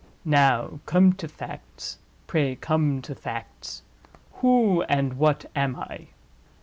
Now 0.25 0.79
come 0.87 1.13
to 1.13 1.27
facts; 1.27 1.99
pray 2.25 2.55
come 2.55 3.03
to 3.03 3.13
facts. 3.13 3.83
Who, 4.41 4.81
and 4.89 5.13
what 5.19 5.45
am 5.55 5.75
I? 5.75 6.07